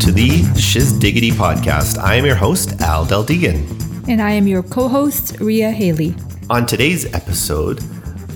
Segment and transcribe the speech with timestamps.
[0.00, 1.96] to the Shiz Diggity podcast.
[1.96, 4.08] I am your host, Al Del Deegan.
[4.08, 6.14] And I am your co host, Ria Haley.
[6.50, 7.82] On today's episode,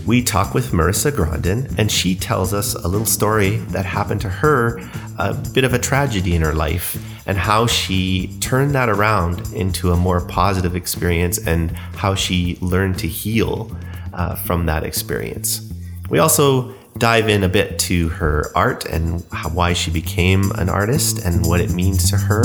[0.07, 4.31] we talk with Marissa Grandin, and she tells us a little story that happened to
[4.31, 4.81] her,
[5.19, 9.93] a bit of a tragedy in her life, and how she turned that around into
[9.93, 13.77] a more positive experience and how she learned to heal
[14.15, 15.71] uh, from that experience.
[16.09, 21.25] We also dive in a bit to her art and why she became an artist
[21.25, 22.43] and what it means to her,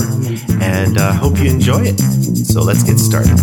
[0.61, 1.99] and uh, hope you enjoy it.
[1.99, 3.37] So let's get started.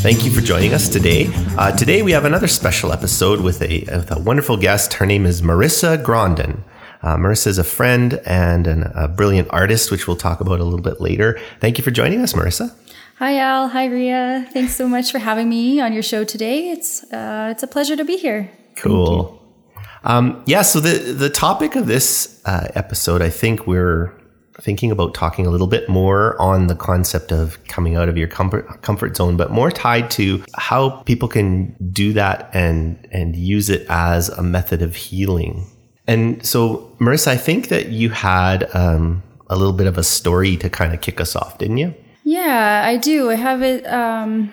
[0.00, 1.30] Thank you for joining us today.
[1.58, 4.94] Uh, today we have another special episode with a, with a wonderful guest.
[4.94, 6.60] Her name is Marissa Grondin.
[7.02, 10.64] Uh, Marissa is a friend and an, a brilliant artist, which we'll talk about a
[10.64, 11.40] little bit later.
[11.60, 12.74] Thank you for joining us, Marissa.
[13.18, 13.68] Hi, Al.
[13.68, 14.48] Hi, Ria.
[14.52, 16.70] Thanks so much for having me on your show today.
[16.70, 18.50] It's uh, it's a pleasure to be here.
[18.76, 19.42] Cool.
[20.04, 20.62] Um, yeah.
[20.62, 24.12] So the the topic of this uh, episode, I think we're
[24.60, 28.28] thinking about talking a little bit more on the concept of coming out of your
[28.28, 33.68] comfort comfort zone, but more tied to how people can do that and and use
[33.68, 35.66] it as a method of healing.
[36.08, 40.56] And so, Marissa, I think that you had um, a little bit of a story
[40.56, 41.94] to kind of kick us off, didn't you?
[42.24, 43.30] Yeah, I do.
[43.30, 43.86] I have it.
[43.86, 44.50] Um,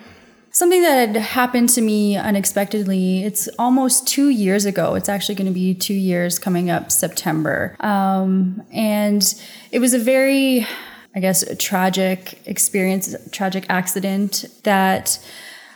[0.51, 3.23] something that had happened to me unexpectedly.
[3.23, 4.95] It's almost two years ago.
[4.95, 7.77] It's actually going to be two years coming up September.
[7.79, 9.23] Um, and
[9.71, 10.67] it was a very,
[11.15, 15.19] I guess, tragic experience, tragic accident that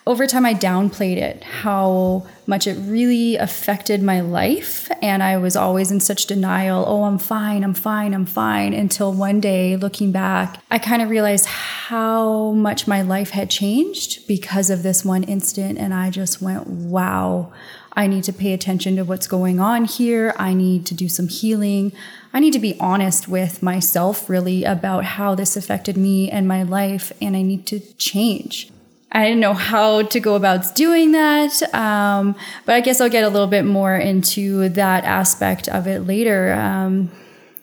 [0.09, 4.89] over time I downplayed it, how much it really affected my life.
[5.03, 8.73] And I was always in such denial oh, I'm fine, I'm fine, I'm fine.
[8.73, 14.27] Until one day, looking back, I kind of realized how much my life had changed
[14.27, 15.77] because of this one incident.
[15.77, 17.53] And I just went, wow.
[17.93, 20.33] I need to pay attention to what's going on here.
[20.37, 21.91] I need to do some healing.
[22.33, 26.63] I need to be honest with myself, really, about how this affected me and my
[26.63, 28.71] life, and I need to change.
[29.11, 31.61] I didn't know how to go about doing that.
[31.73, 36.05] Um, but I guess I'll get a little bit more into that aspect of it
[36.05, 36.53] later.
[36.53, 37.09] Um,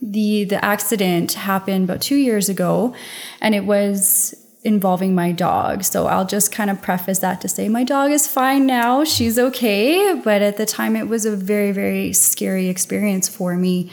[0.02, 2.94] the the accident happened about two years ago,
[3.40, 5.84] and it was involving my dog.
[5.84, 9.04] So I'll just kind of preface that to say my dog is fine now.
[9.04, 10.20] She's okay.
[10.22, 13.90] But at the time, it was a very very scary experience for me.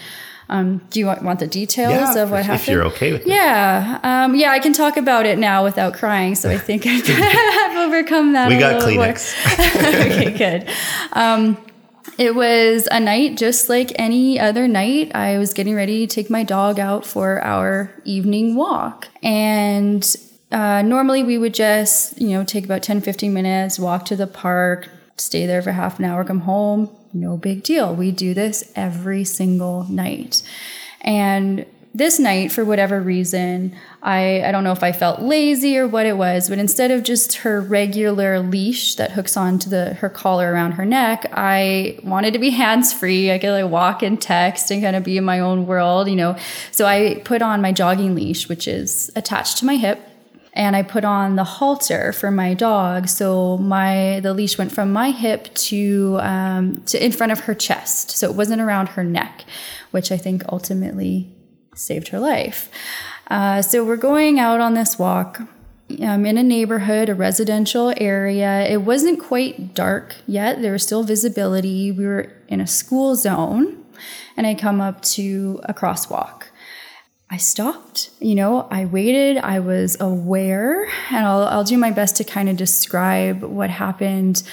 [0.54, 2.62] Um, do you want, want the details yeah, of what if happened?
[2.62, 3.28] If you're okay with it.
[3.28, 4.00] Yeah.
[4.04, 6.36] Um, yeah, I can talk about it now without crying.
[6.36, 7.02] So I think I've
[7.78, 8.50] overcome that.
[8.50, 9.34] We got Kleenex.
[10.14, 10.70] okay, good.
[11.14, 11.58] Um,
[12.20, 15.16] it was a night just like any other night.
[15.16, 19.08] I was getting ready to take my dog out for our evening walk.
[19.24, 20.06] And
[20.52, 24.28] uh, normally we would just, you know, take about 10, 15 minutes, walk to the
[24.28, 24.88] park,
[25.18, 27.96] stay there for half an hour, come home, no big deal.
[27.96, 30.42] We do this every single night.
[31.02, 31.66] And
[31.96, 36.08] this night, for whatever reason, I, I don't know if I felt lazy or what
[36.08, 40.52] it was, but instead of just her regular leash that hooks onto the her collar
[40.52, 43.32] around her neck, I wanted to be hands free.
[43.32, 46.16] I could like walk and text and kind of be in my own world, you
[46.16, 46.36] know.
[46.72, 50.00] So I put on my jogging leash, which is attached to my hip
[50.54, 53.08] and I put on the halter for my dog.
[53.08, 57.54] So my the leash went from my hip to um, to in front of her
[57.54, 59.46] chest, so it wasn't around her neck,
[59.92, 61.28] which I think ultimately
[61.76, 62.70] saved her life.
[63.30, 65.42] Uh, so we're going out on this walk.
[66.02, 68.68] I'm in a neighborhood, a residential area.
[68.68, 70.62] It wasn't quite dark yet.
[70.62, 71.92] There was still visibility.
[71.92, 73.84] We were in a school zone,
[74.38, 76.44] and I come up to a crosswalk.
[77.34, 78.12] I stopped.
[78.20, 79.38] You know, I waited.
[79.38, 84.44] I was aware, and I'll, I'll do my best to kind of describe what happened.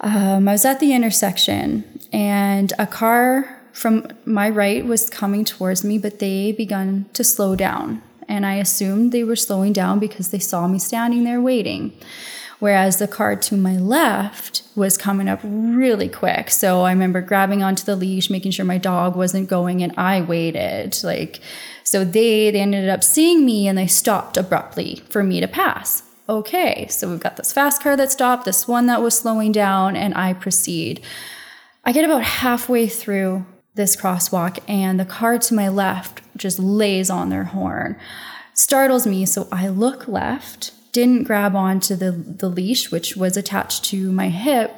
[0.00, 5.82] Um, I was at the intersection, and a car from my right was coming towards
[5.82, 8.02] me, but they began to slow down.
[8.28, 11.92] And I assumed they were slowing down because they saw me standing there waiting.
[12.58, 16.50] Whereas the car to my left was coming up really quick.
[16.50, 20.22] So I remember grabbing onto the leash, making sure my dog wasn't going, and I
[20.22, 20.98] waited.
[21.04, 21.40] Like,
[21.84, 26.02] so they they ended up seeing me and they stopped abruptly for me to pass.
[26.28, 29.94] Okay, so we've got this fast car that stopped, this one that was slowing down,
[29.94, 31.00] and I proceed.
[31.84, 37.10] I get about halfway through this crosswalk, and the car to my left just lays
[37.10, 37.96] on their horn.
[38.54, 43.84] Startles me, so I look left didn't grab onto the, the leash, which was attached
[43.84, 44.74] to my hip.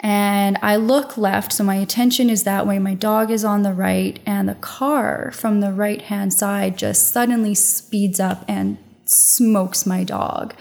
[0.00, 2.78] And I look left, so my attention is that way.
[2.78, 7.12] My dog is on the right, and the car from the right hand side just
[7.12, 10.54] suddenly speeds up and smokes my dog.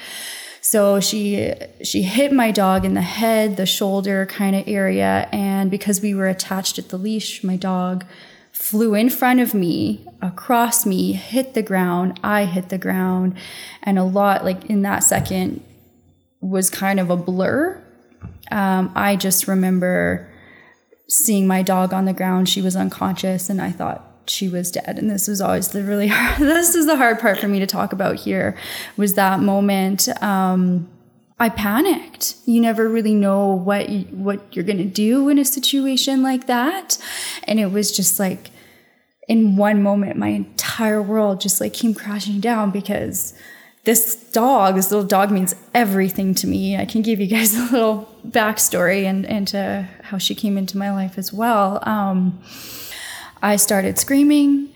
[0.59, 5.71] So she she hit my dog in the head, the shoulder kind of area, and
[5.71, 8.05] because we were attached at the leash, my dog
[8.61, 12.19] flew in front of me, across me, hit the ground.
[12.23, 13.35] I hit the ground,
[13.81, 15.63] and a lot like in that second
[16.41, 17.83] was kind of a blur.
[18.51, 20.29] Um, I just remember
[21.09, 22.49] seeing my dog on the ground.
[22.49, 24.99] She was unconscious, and I thought she was dead.
[24.99, 27.67] And this was always the really hard, this is the hard part for me to
[27.67, 28.55] talk about here
[28.95, 30.07] was that moment.
[30.21, 30.87] Um,
[31.39, 32.35] I panicked.
[32.45, 36.45] You never really know what you, what you're going to do in a situation like
[36.45, 36.99] that.
[37.45, 38.50] And it was just like
[39.31, 43.33] in one moment my entire world just like came crashing down because
[43.85, 46.75] this dog, this little dog means everything to me.
[46.75, 50.91] I can give you guys a little backstory and into how she came into my
[50.91, 51.79] life as well.
[51.83, 52.41] Um,
[53.41, 54.73] I started screaming,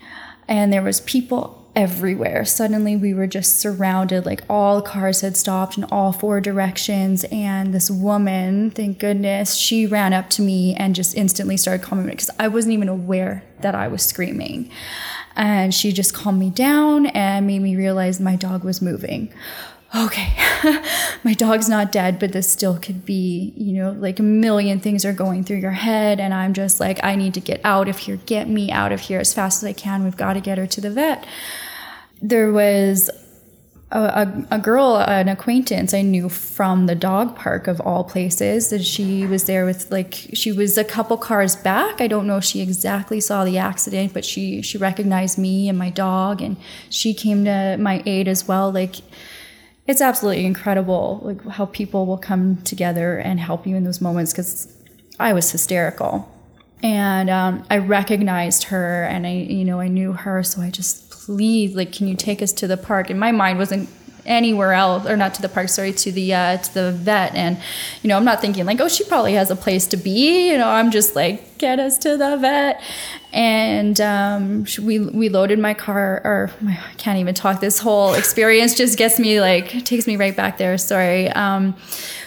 [0.48, 2.44] and there was people everywhere.
[2.44, 4.26] Suddenly, we were just surrounded.
[4.26, 9.86] Like all cars had stopped in all four directions, and this woman, thank goodness, she
[9.86, 13.44] ran up to me and just instantly started calming me because I wasn't even aware
[13.60, 14.70] that I was screaming.
[15.36, 19.32] And she just calmed me down and made me realize my dog was moving
[19.94, 20.34] okay,
[21.24, 25.04] my dog's not dead, but this still could be, you know, like a million things
[25.04, 26.20] are going through your head.
[26.20, 29.00] And I'm just like, I need to get out of here, get me out of
[29.00, 30.04] here as fast as I can.
[30.04, 31.26] We've got to get her to the vet.
[32.22, 33.10] There was
[33.92, 38.70] a, a, a, girl, an acquaintance I knew from the dog park of all places,
[38.70, 42.00] that she was there with like she was a couple cars back.
[42.00, 45.78] I don't know if she exactly saw the accident, but she she recognized me and
[45.78, 46.56] my dog, and
[46.90, 48.72] she came to my aid as well.
[48.72, 48.96] Like
[49.86, 54.32] it's absolutely incredible like how people will come together and help you in those moments
[54.32, 54.72] because
[55.18, 56.30] i was hysterical
[56.82, 61.05] and um, i recognized her and i you know i knew her so i just
[61.26, 63.10] please like can you take us to the park?
[63.10, 63.88] And my mind wasn't
[64.24, 67.34] anywhere else or not to the park sorry to the uh, to the vet.
[67.34, 67.58] And
[68.02, 70.58] you know i'm not thinking like oh she probably has a place to be you
[70.58, 72.80] know i'm just like get us to the vet
[73.36, 77.60] and um, we we loaded my car or I can't even talk.
[77.60, 80.78] This whole experience just gets me like takes me right back there.
[80.78, 81.28] Sorry.
[81.28, 81.76] Um,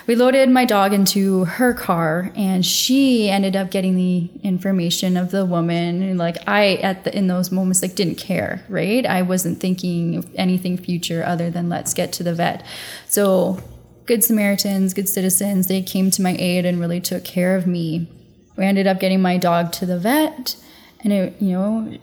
[0.06, 5.32] we loaded my dog into her car and she ended up getting the information of
[5.32, 6.04] the woman.
[6.04, 9.04] And like i at the in those moments like didn't care right?
[9.04, 12.64] I wasn't thinking of anything future other than let's get to the vet.
[13.08, 13.60] So
[14.06, 18.08] good samaritans good citizens they came to my aid and really took care of me.
[18.56, 20.56] We ended up getting my dog to the vet
[21.02, 22.02] and it you know it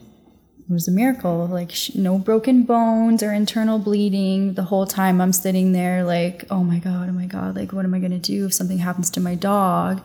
[0.73, 5.73] was a miracle like no broken bones or internal bleeding the whole time i'm sitting
[5.73, 8.47] there like oh my god oh my god like what am i going to do
[8.47, 10.03] if something happens to my dog?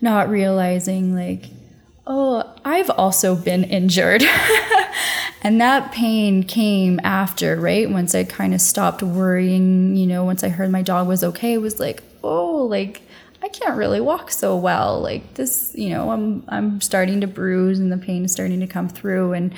[0.00, 1.46] Not realizing like
[2.06, 4.22] oh i've also been injured.
[5.42, 7.88] And that pain came after right?
[7.88, 11.52] Once i kind of stopped worrying you know once i heard my dog was okay
[11.54, 13.02] it was like oh like
[13.46, 15.00] I can't really walk so well.
[15.00, 18.66] Like this, you know, I'm I'm starting to bruise and the pain is starting to
[18.66, 19.54] come through and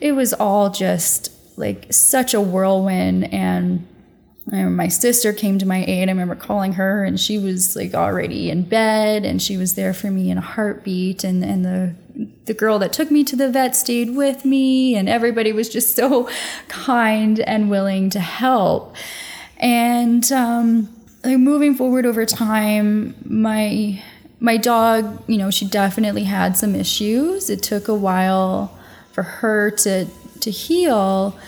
[0.00, 3.86] it was all just like such a whirlwind and
[4.50, 6.08] my sister came to my aid.
[6.08, 9.94] I remember calling her and she was like already in bed and she was there
[9.94, 11.94] for me in a heartbeat and and the
[12.46, 15.94] the girl that took me to the vet stayed with me and everybody was just
[15.94, 16.28] so
[16.68, 18.96] kind and willing to help.
[19.58, 24.02] And um like moving forward over time, my
[24.40, 27.50] my dog, you know, she definitely had some issues.
[27.50, 28.76] It took a while
[29.12, 30.06] for her to
[30.40, 31.38] to heal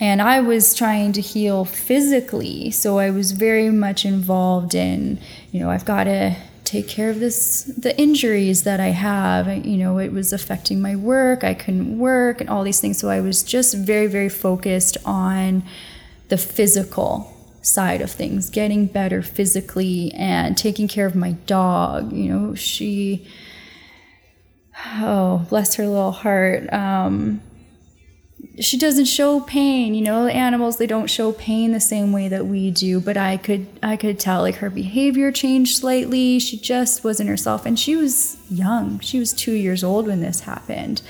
[0.00, 2.70] and I was trying to heal physically.
[2.70, 5.20] So I was very much involved in,
[5.52, 9.64] you know, I've got to take care of this the injuries that I have.
[9.64, 11.44] You know, it was affecting my work.
[11.44, 12.98] I couldn't work and all these things.
[12.98, 15.62] So I was just very very focused on
[16.28, 17.33] the physical
[17.64, 22.12] side of things, getting better physically and taking care of my dog.
[22.12, 23.26] You know, she,
[24.96, 26.72] oh, bless her little heart.
[26.72, 27.40] Um,
[28.60, 32.46] she doesn't show pain you know animals they don't show pain the same way that
[32.46, 37.02] we do but i could i could tell like her behavior changed slightly she just
[37.02, 41.02] wasn't herself and she was young she was two years old when this happened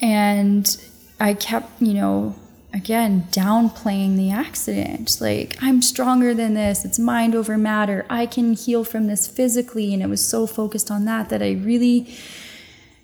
[0.00, 0.82] and
[1.20, 2.34] i kept you know
[2.72, 5.18] again downplaying the accident.
[5.20, 6.84] Like i'm stronger than this.
[6.84, 8.06] It's mind over matter.
[8.08, 9.92] I can heal from this physically.
[9.92, 12.14] And it was so focused on that that i really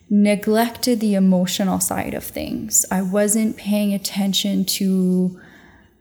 [0.09, 2.87] neglected the emotional side of things.
[2.91, 5.41] I wasn't paying attention to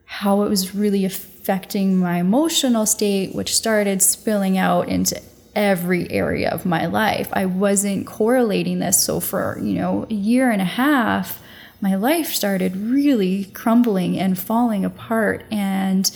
[0.04, 5.20] how it was really affecting my emotional state which started spilling out into
[5.56, 7.28] every area of my life.
[7.32, 9.02] I wasn't correlating this.
[9.02, 11.42] So for you know a year and a half
[11.80, 15.44] my life started really crumbling and falling apart.
[15.50, 16.10] And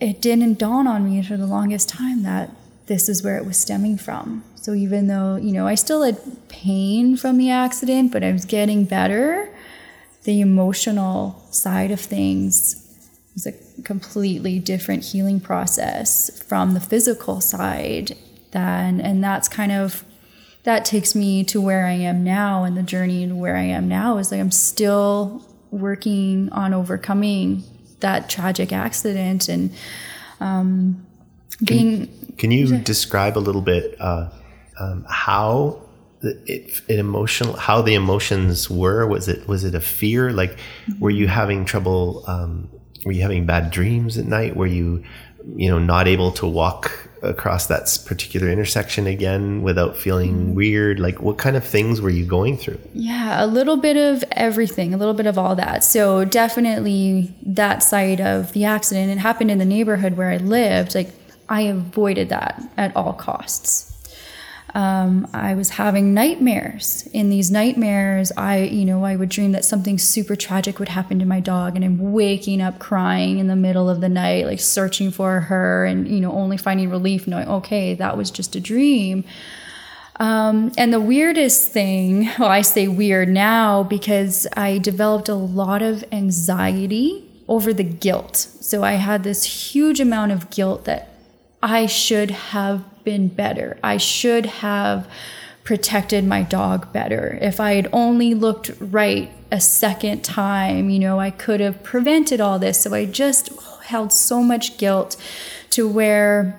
[0.00, 2.50] it didn't dawn on me for the longest time that
[2.86, 4.42] this is where it was stemming from.
[4.56, 6.18] So even though, you know, I still had
[6.48, 9.48] pain from the accident, but I was getting better,
[10.24, 12.86] the emotional side of things
[13.34, 18.16] was a completely different healing process from the physical side
[18.50, 20.04] then and that's kind of
[20.64, 23.88] that takes me to where I am now and the journey to where I am
[23.88, 27.62] now is like I'm still working on overcoming
[28.00, 29.72] that tragic accident and
[30.40, 31.06] um,
[31.64, 34.30] being can, can you describe a little bit uh,
[34.78, 35.82] um, how
[36.22, 39.06] it, it, emotional how the emotions were?
[39.06, 40.32] Was it was it a fear?
[40.32, 40.58] Like
[40.98, 42.70] were you having trouble um,
[43.04, 44.56] were you having bad dreams at night?
[44.56, 45.04] Were you
[45.56, 50.54] you know not able to walk across that particular intersection again without feeling mm-hmm.
[50.54, 51.00] weird?
[51.00, 52.80] Like what kind of things were you going through?
[52.92, 55.84] Yeah a little bit of everything a little bit of all that.
[55.84, 60.94] So definitely that side of the accident it happened in the neighborhood where i lived
[60.94, 61.10] like
[61.48, 63.89] i avoided that at all costs
[64.74, 67.08] um, I was having nightmares.
[67.12, 71.18] In these nightmares, I, you know, I would dream that something super tragic would happen
[71.18, 74.60] to my dog, and I'm waking up crying in the middle of the night, like
[74.60, 78.60] searching for her, and you know, only finding relief, knowing, okay, that was just a
[78.60, 79.24] dream.
[80.20, 85.80] Um, and the weirdest thing, well, I say weird now because I developed a lot
[85.80, 88.36] of anxiety over the guilt.
[88.36, 91.08] So I had this huge amount of guilt that
[91.62, 93.78] I should have been better.
[93.82, 95.08] I should have
[95.64, 97.38] protected my dog better.
[97.40, 102.40] If I had only looked right a second time, you know, I could have prevented
[102.40, 102.80] all this.
[102.80, 103.50] So I just
[103.84, 105.16] held so much guilt
[105.70, 106.58] to where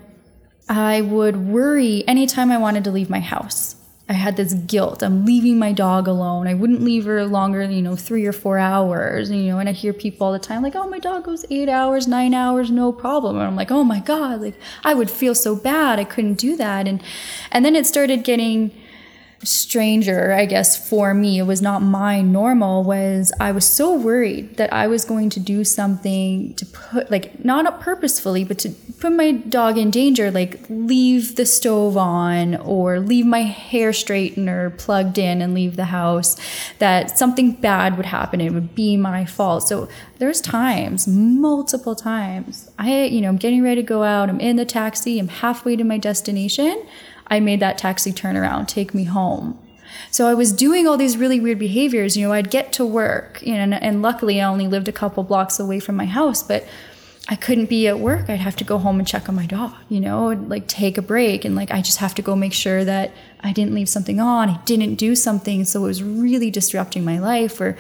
[0.70, 3.76] I would worry anytime I wanted to leave my house.
[4.10, 5.02] I had this guilt.
[5.04, 6.48] I'm leaving my dog alone.
[6.48, 9.32] I wouldn't leave her longer, than, you know, three or four hours.
[9.32, 11.70] You know, and I hear people all the time like, "Oh, my dog goes eight
[11.70, 15.36] hours, nine hours, no problem." And I'm like, "Oh my god!" Like I would feel
[15.36, 15.98] so bad.
[16.00, 16.88] I couldn't do that.
[16.88, 17.02] And
[17.52, 18.72] and then it started getting
[19.44, 24.58] stranger, I guess, for me, it was not my normal, was I was so worried
[24.58, 28.70] that I was going to do something to put, like, not purposefully, but to
[29.02, 34.78] put my dog in danger, like leave the stove on or leave my hair straightener
[34.78, 36.38] plugged in and leave the house,
[36.78, 38.40] that something bad would happen.
[38.40, 39.68] It would be my fault.
[39.68, 44.40] So there's times, multiple times, I, you know, I'm getting ready to go out, I'm
[44.40, 46.86] in the taxi, I'm halfway to my destination
[47.32, 49.58] I made that taxi turn around, take me home.
[50.12, 52.18] So I was doing all these really weird behaviors.
[52.18, 54.92] You know, I'd get to work, you know, and, and luckily I only lived a
[54.92, 56.68] couple blocks away from my house, but
[57.30, 58.30] I couldn't be at work.
[58.30, 61.02] I'd have to go home and check on my dog, you know, like take a
[61.02, 61.46] break.
[61.46, 64.50] And like, I just have to go make sure that I didn't leave something on,
[64.50, 65.64] I didn't do something.
[65.64, 67.62] So it was really disrupting my life.
[67.62, 67.78] Or,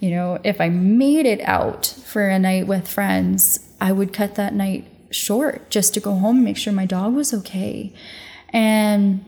[0.00, 4.34] you know, if I made it out for a night with friends, I would cut
[4.34, 7.92] that night short just to go home and make sure my dog was okay.
[8.52, 9.24] And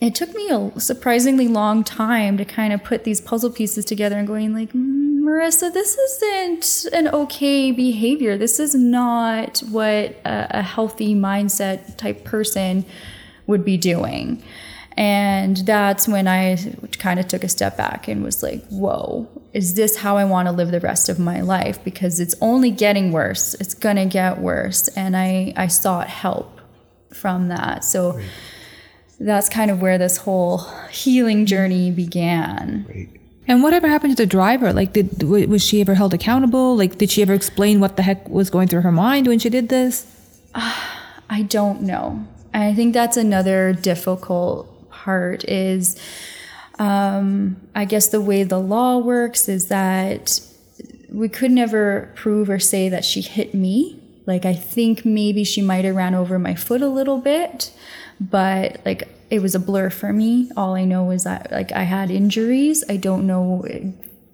[0.00, 4.16] it took me a surprisingly long time to kind of put these puzzle pieces together
[4.16, 8.36] and going like mm, marissa this isn't an okay behavior.
[8.38, 12.84] This is not what a, a healthy mindset type person
[13.46, 14.42] would be doing.
[14.96, 16.56] And that's when i
[16.98, 20.46] kind of took a step back and was like whoa is this how i want
[20.46, 21.82] to live the rest of my life?
[21.84, 23.54] Because it's only getting worse.
[23.54, 24.88] It's going to get worse.
[24.88, 26.59] And i i sought help
[27.12, 27.84] from that.
[27.84, 28.28] So Great.
[29.18, 30.58] that's kind of where this whole
[30.90, 32.84] healing journey began.
[32.84, 33.20] Great.
[33.46, 34.72] And whatever happened to the driver?
[34.72, 36.76] Like, did was she ever held accountable?
[36.76, 39.48] Like, did she ever explain what the heck was going through her mind when she
[39.48, 40.06] did this?
[40.54, 40.72] Uh,
[41.30, 42.26] I don't know.
[42.52, 45.44] I think that's another difficult part.
[45.48, 46.00] Is
[46.78, 50.40] um, I guess the way the law works is that
[51.08, 53.99] we could never prove or say that she hit me
[54.30, 57.72] like I think maybe she might have ran over my foot a little bit,
[58.20, 60.50] but like it was a blur for me.
[60.56, 62.84] All I know is that like I had injuries.
[62.88, 63.64] I don't know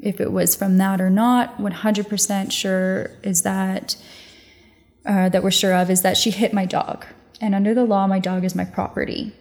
[0.01, 1.57] if it was from that or not.
[1.57, 3.97] 100% sure is that
[5.07, 7.07] uh, that we're sure of is that she hit my dog.
[7.41, 9.33] And under the law, my dog is my property.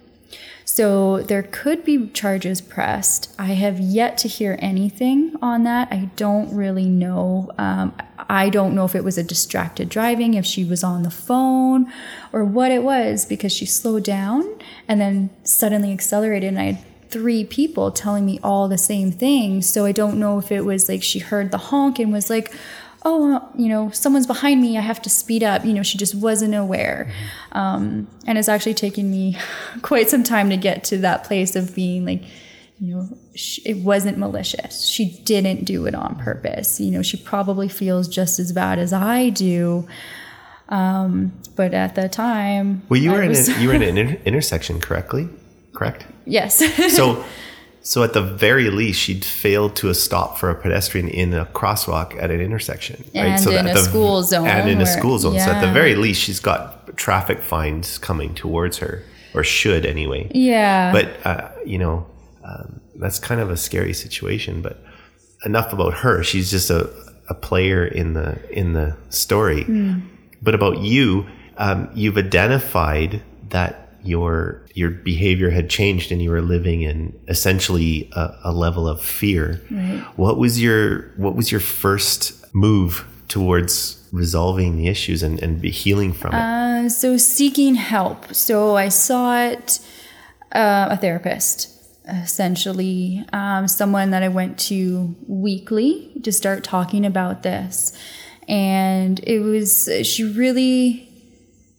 [0.64, 3.34] So there could be charges pressed.
[3.38, 5.90] I have yet to hear anything on that.
[5.92, 7.52] I don't really know.
[7.58, 7.94] Um,
[8.30, 11.92] I don't know if it was a distracted driving, if she was on the phone,
[12.34, 16.50] or what it was because she slowed down and then suddenly accelerated.
[16.50, 19.62] And I had three people telling me all the same thing.
[19.62, 22.54] So I don't know if it was like she heard the honk and was like,
[23.06, 25.64] oh, you know, someone's behind me, I have to speed up.
[25.64, 27.12] You know, she just wasn't aware.
[27.52, 29.38] Um, and it's actually taken me
[29.82, 32.24] quite some time to get to that place of being like,
[32.80, 34.86] you know, she, it wasn't malicious.
[34.88, 36.80] She didn't do it on purpose.
[36.80, 39.88] You know, she probably feels just as bad as I do.
[40.70, 43.84] Um, but at the time, Well, you I were in was- a, you were in
[43.84, 45.28] an inter- intersection, correctly?
[45.74, 46.06] Correct.
[46.26, 46.58] yes.
[46.96, 47.24] So,
[47.82, 51.46] so at the very least, she'd failed to a stop for a pedestrian in a
[51.48, 53.26] crosswalk at an intersection, right?
[53.26, 55.38] And so in at a the- school zone and in a school zone.
[55.40, 59.04] So at the very least, she's got traffic fines coming towards her,
[59.36, 60.32] or should anyway.
[60.34, 60.92] yeah.
[60.94, 62.08] But uh, you know,
[62.46, 64.62] um, that's kind of a scary situation.
[64.62, 64.84] But
[65.46, 66.24] enough about her.
[66.24, 66.90] She's just a,
[67.30, 69.64] a player in the in the story.
[69.64, 70.00] Hmm.
[70.42, 71.26] But about you,
[71.58, 78.10] um, you've identified that your your behavior had changed and you were living in essentially
[78.14, 79.62] a, a level of fear.
[80.16, 85.72] What was your what was your first move towards resolving the issues and, and be
[85.72, 86.38] healing from it?
[86.38, 88.34] Uh, so seeking help.
[88.34, 89.80] So I sought
[90.52, 91.75] uh, a therapist,
[92.08, 97.98] essentially, um, someone that I went to weekly to start talking about this,
[98.48, 101.06] and it was she really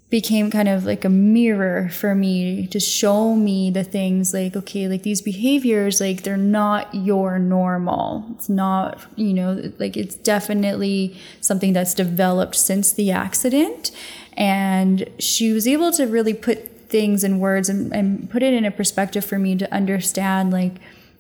[0.09, 4.87] became kind of like a mirror for me to show me the things like okay
[4.87, 8.25] like these behaviors like they're not your normal.
[8.35, 13.91] It's not you know like it's definitely something that's developed since the accident.
[14.37, 18.65] And she was able to really put things in words and, and put it in
[18.65, 20.75] a perspective for me to understand like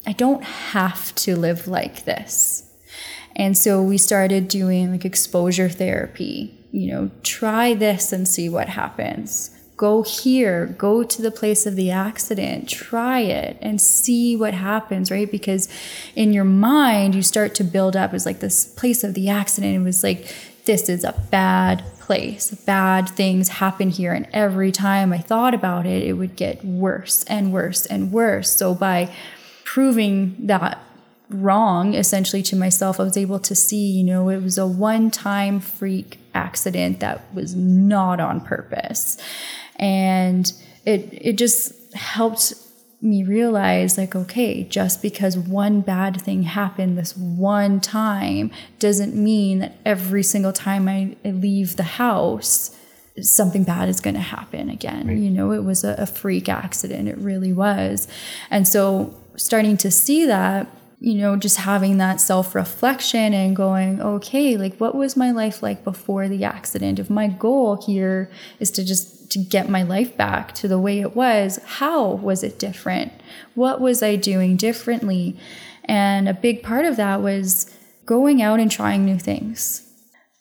[0.06, 2.66] i don't have to live like this
[3.37, 6.58] and so we started doing like exposure therapy.
[6.73, 9.50] You know, try this and see what happens.
[9.76, 15.11] Go here, go to the place of the accident, try it and see what happens,
[15.11, 15.30] right?
[15.30, 15.68] Because
[16.14, 19.76] in your mind, you start to build up as like this place of the accident.
[19.76, 22.52] It was like, this is a bad place.
[22.52, 24.12] Bad things happen here.
[24.12, 28.50] And every time I thought about it, it would get worse and worse and worse.
[28.56, 29.12] So by
[29.64, 30.80] proving that
[31.28, 35.10] wrong essentially to myself i was able to see you know it was a one
[35.10, 39.19] time freak accident that was not on purpose
[39.75, 40.52] and
[40.84, 42.54] it it just helped
[43.02, 49.59] me realize like okay just because one bad thing happened this one time doesn't mean
[49.59, 52.76] that every single time i leave the house
[53.23, 55.09] something bad is going to happen again.
[55.23, 57.09] You know, it was a, a freak accident.
[57.09, 58.09] It really was.
[58.50, 64.00] And so starting to see that, you know, just having that self reflection and going,
[64.00, 66.99] okay, like what was my life like before the accident?
[66.99, 68.30] If my goal here
[68.61, 72.43] is to just to get my life back to the way it was, how was
[72.43, 73.12] it different?
[73.54, 75.36] What was I doing differently?
[75.84, 77.73] And a big part of that was
[78.04, 79.86] going out and trying new things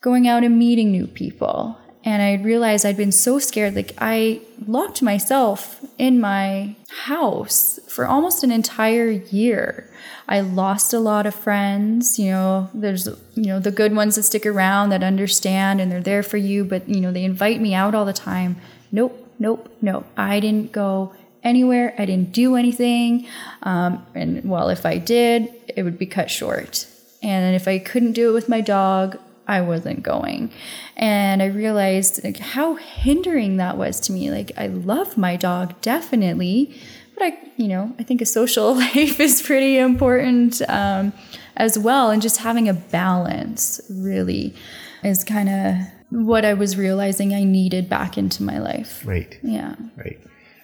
[0.06, 1.76] going out and meeting new people.
[2.04, 3.74] And I realized I'd been so scared.
[3.74, 9.92] Like, I locked myself in my house for almost an entire year.
[10.30, 12.20] I lost a lot of friends.
[12.20, 16.02] You know, there's, you know, the good ones that stick around that understand and they're
[16.02, 18.58] there for you, but, you know, they invite me out all the time.
[18.92, 20.06] Nope, nope, nope.
[20.18, 21.94] I didn't go anywhere.
[21.98, 23.28] I didn't do anything.
[23.64, 26.88] Um, and well, if I did, it would be cut short.
[27.22, 29.18] And if I couldn't do it with my dog,
[29.48, 30.52] I wasn't going.
[30.96, 34.32] And I realized like how hindering that was to me.
[34.32, 36.76] Like I love my dog definitely,
[37.14, 41.14] but I, you know, I think a social life is pretty important um,
[41.56, 42.10] as well.
[42.10, 44.56] And just having a balance really
[45.04, 49.04] is kind of what I was realizing I needed back into my life.
[49.06, 49.38] Right.
[49.44, 49.76] Yeah.
[49.98, 50.20] Right.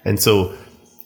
[0.06, 0.56] And so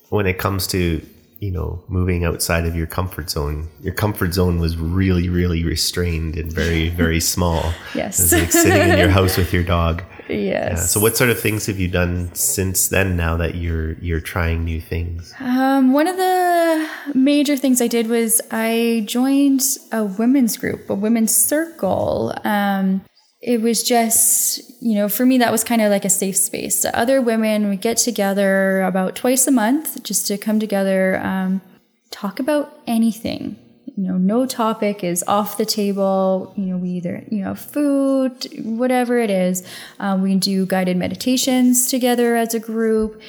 [0.09, 1.05] when it comes to,
[1.39, 6.37] you know, moving outside of your comfort zone, your comfort zone was really, really restrained
[6.37, 7.73] and very, very small.
[7.93, 8.19] Yes.
[8.19, 10.03] It's like sitting in your house with your dog.
[10.29, 10.71] Yes.
[10.71, 10.75] Yeah.
[10.75, 14.63] So what sort of things have you done since then now that you're you're trying
[14.63, 15.33] new things?
[15.39, 20.95] Um, one of the major things I did was I joined a women's group, a
[20.95, 22.33] women's circle.
[22.43, 23.01] Um,
[23.45, 26.83] it was just, you know, for me, that was kind of like a safe space.
[26.83, 31.61] Other women would get together about twice a month just to come together, um,
[32.09, 33.55] talk about anything.
[33.95, 36.55] You know, no topic is off the table.
[36.57, 39.63] You know, we either, you know, food, whatever it is.
[39.99, 43.21] Um, we do guided meditations together as a group.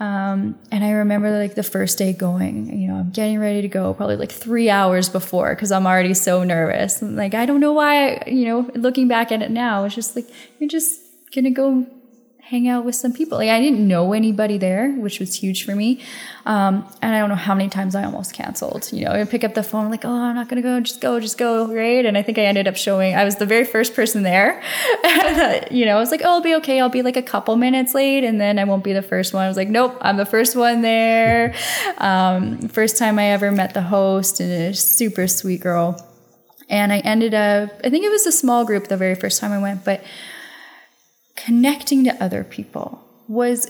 [0.00, 3.68] Um, and I remember like the first day going, you know, I'm getting ready to
[3.68, 7.02] go probably like three hours before because I'm already so nervous.
[7.02, 10.16] And, like, I don't know why, you know, looking back at it now, it's just
[10.16, 10.26] like,
[10.58, 11.02] you're just
[11.34, 11.86] going to go
[12.50, 13.38] hang out with some people.
[13.38, 16.00] Like, I didn't know anybody there, which was huge for me.
[16.46, 18.92] Um, and I don't know how many times I almost canceled.
[18.92, 21.00] You know, I pick up the phone, like, oh, I'm not going to go, just
[21.00, 22.04] go, just go, right?
[22.04, 24.60] And I think I ended up showing, I was the very first person there.
[25.70, 26.80] you know, I was like, oh, I'll be okay.
[26.80, 29.44] I'll be like a couple minutes late and then I won't be the first one.
[29.44, 31.54] I was like, nope, I'm the first one there.
[31.98, 36.06] Um, first time I ever met the host and a super sweet girl.
[36.68, 39.52] And I ended up, I think it was a small group the very first time
[39.52, 40.02] I went, but
[41.44, 43.66] connecting to other people was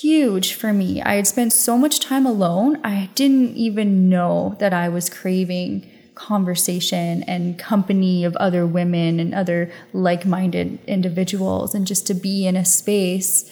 [0.00, 1.00] huge for me.
[1.00, 5.88] I had spent so much time alone, I didn't even know that I was craving
[6.16, 12.46] conversation and company of other women and other like minded individuals, and just to be
[12.46, 13.48] in a space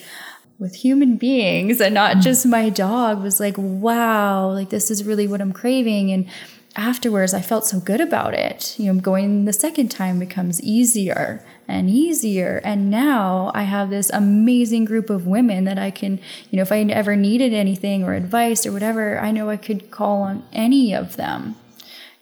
[0.58, 2.22] with human beings and not mm.
[2.22, 6.10] just my dog was like, wow, like this is really what I'm craving.
[6.10, 6.26] And
[6.74, 8.74] afterwards, I felt so good about it.
[8.78, 12.60] You know, going the second time becomes easier and easier.
[12.64, 16.18] And now I have this amazing group of women that I can,
[16.50, 19.90] you know, if I ever needed anything or advice or whatever, I know I could
[19.90, 21.56] call on any of them.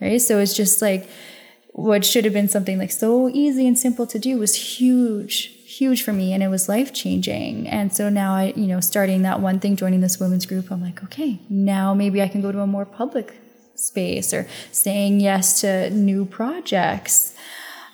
[0.01, 0.21] Right.
[0.21, 1.09] So it's just like
[1.69, 6.03] what should have been something like so easy and simple to do was huge huge
[6.03, 7.67] for me and it was life changing.
[7.69, 10.83] And so now I, you know, starting that one thing, joining this women's group, I'm
[10.83, 13.35] like, okay, now maybe I can go to a more public
[13.75, 17.35] space or saying yes to new projects.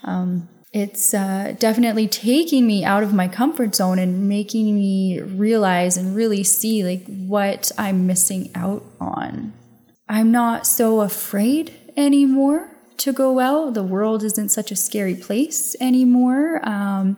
[0.04, 5.96] Um, it's uh, definitely taking me out of my comfort zone and making me realize
[5.96, 9.54] and really see like what I'm missing out on.
[10.08, 13.74] I'm not so afraid anymore to go out.
[13.74, 16.60] The world isn't such a scary place anymore.
[16.68, 17.16] Um,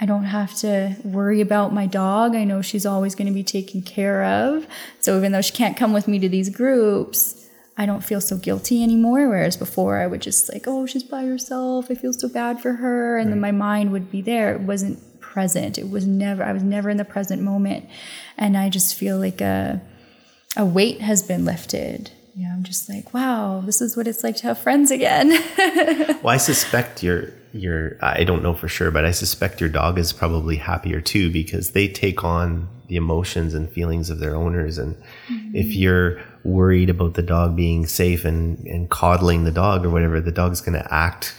[0.00, 2.36] I don't have to worry about my dog.
[2.36, 4.66] I know she's always going to be taken care of.
[5.00, 7.47] So even though she can't come with me to these groups,
[7.78, 9.28] I don't feel so guilty anymore.
[9.28, 11.86] Whereas before I would just like, oh, she's by herself.
[11.90, 13.16] I feel so bad for her.
[13.16, 13.34] And right.
[13.34, 14.52] then my mind would be there.
[14.52, 15.78] It wasn't present.
[15.78, 17.88] It was never, I was never in the present moment.
[18.36, 19.80] And I just feel like a,
[20.56, 22.10] a weight has been lifted.
[22.34, 25.30] Yeah, I'm just like, wow, this is what it's like to have friends again.
[26.22, 29.98] well, I suspect you're your I don't know for sure, but I suspect your dog
[29.98, 34.78] is probably happier too because they take on the emotions and feelings of their owners.
[34.78, 34.96] And
[35.28, 35.56] mm-hmm.
[35.56, 40.20] if you're worried about the dog being safe and, and coddling the dog or whatever,
[40.20, 41.34] the dog's going to act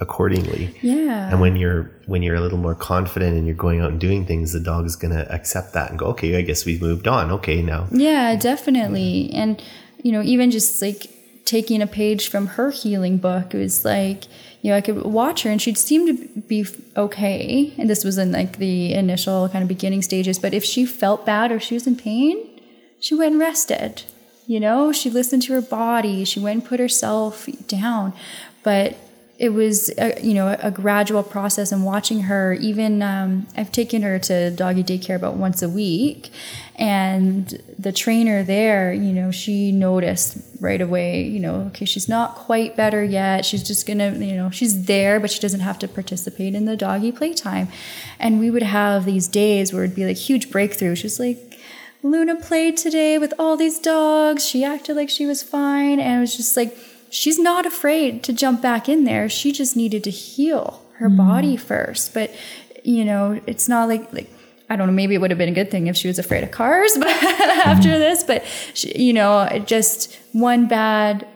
[0.00, 0.74] accordingly.
[0.82, 1.30] Yeah.
[1.30, 4.26] And when you're when you're a little more confident and you're going out and doing
[4.26, 7.06] things, the dog is going to accept that and go, okay, I guess we've moved
[7.06, 7.30] on.
[7.30, 7.86] Okay, now.
[7.90, 9.30] Yeah, definitely.
[9.32, 9.62] And
[10.02, 11.10] you know, even just like
[11.44, 14.24] taking a page from her healing book, it was like
[14.64, 17.74] you know, I could watch her and she'd seem to be okay.
[17.76, 20.38] And this was in like the initial kind of beginning stages.
[20.38, 22.60] But if she felt bad or she was in pain,
[22.98, 24.04] she went and rested.
[24.46, 26.24] You know, she listened to her body.
[26.24, 28.12] She went and put herself down.
[28.62, 28.96] But
[29.36, 32.52] it was a, you know a gradual process and watching her.
[32.54, 36.30] Even um, i've taken her to doggy daycare about once a week.
[36.76, 42.36] And the trainer there you know she noticed right away you know okay she's not
[42.36, 43.44] quite better yet.
[43.44, 46.76] She's just gonna you know she's there but she doesn't have to participate in the
[46.76, 47.68] doggy playtime.
[48.20, 50.94] And we would have these days where it'd be like huge breakthrough.
[50.94, 51.53] She's like
[52.04, 56.20] luna played today with all these dogs she acted like she was fine and it
[56.20, 56.76] was just like
[57.14, 59.28] she's not afraid to jump back in there.
[59.28, 61.16] She just needed to heal her mm.
[61.16, 62.12] body first.
[62.12, 62.34] But,
[62.82, 64.30] you know, it's not like, like,
[64.68, 66.42] I don't know, maybe it would have been a good thing if she was afraid
[66.42, 68.00] of cars but after mm-hmm.
[68.00, 71.26] this, but she, you know, just one bad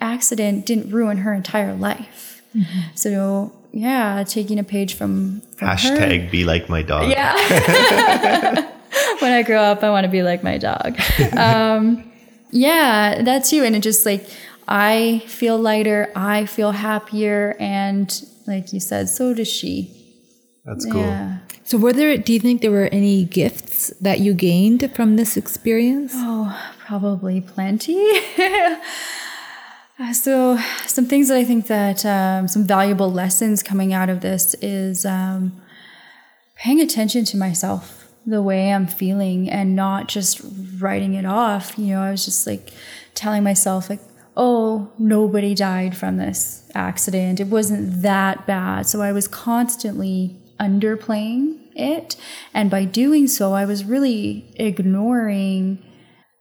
[0.00, 2.42] accident didn't ruin her entire life.
[2.54, 2.80] Mm-hmm.
[2.94, 6.30] So yeah, taking a page from, from hashtag her.
[6.30, 7.10] be like my dog.
[7.10, 8.72] Yeah.
[9.20, 10.98] when I grow up, I want to be like my dog.
[11.36, 12.12] Um,
[12.50, 13.64] yeah, that too.
[13.64, 14.28] And it just like
[14.68, 18.08] I feel lighter, I feel happier, and
[18.46, 19.92] like you said, so does she.
[20.64, 21.02] That's cool.
[21.02, 21.38] Yeah.
[21.64, 22.16] So, were there?
[22.16, 26.12] Do you think there were any gifts that you gained from this experience?
[26.14, 28.20] Oh, probably plenty.
[30.12, 34.54] so, some things that I think that um, some valuable lessons coming out of this
[34.62, 35.60] is um,
[36.56, 40.40] paying attention to myself, the way I'm feeling, and not just
[40.78, 41.78] writing it off.
[41.78, 42.72] You know, I was just like
[43.14, 44.00] telling myself, like,
[44.36, 47.40] oh, nobody died from this accident.
[47.40, 48.86] It wasn't that bad.
[48.86, 52.16] So I was constantly underplaying it.
[52.52, 55.82] And by doing so, I was really ignoring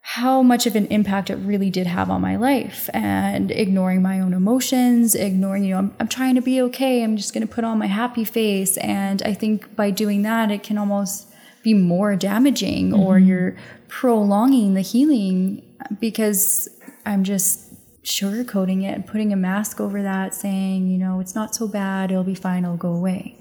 [0.01, 4.19] how much of an impact it really did have on my life and ignoring my
[4.19, 7.03] own emotions, ignoring, you know, I'm, I'm trying to be okay.
[7.03, 8.77] I'm just going to put on my happy face.
[8.77, 11.27] And I think by doing that, it can almost
[11.65, 13.01] be more damaging mm-hmm.
[13.01, 15.63] or you're prolonging the healing
[15.99, 16.69] because
[17.07, 17.73] I'm just
[18.03, 22.11] sugarcoating it and putting a mask over that, saying, you know, it's not so bad,
[22.11, 23.35] it'll be fine, it'll go away.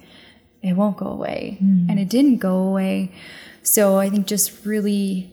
[0.62, 1.58] It won't go away.
[1.62, 1.90] Mm.
[1.90, 3.12] And it didn't go away.
[3.62, 5.30] So I think just really